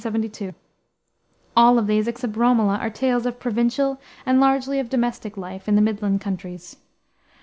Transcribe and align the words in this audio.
All 1.55 1.77
of 1.77 1.85
these, 1.85 2.07
except 2.07 2.35
Romola, 2.35 2.77
are 2.77 2.89
tales 2.89 3.27
of 3.27 3.39
provincial, 3.39 4.01
and 4.25 4.39
largely 4.39 4.79
of 4.79 4.89
domestic, 4.89 5.37
life 5.37 5.67
in 5.67 5.75
the 5.75 5.81
midland 5.83 6.21
counties. 6.21 6.77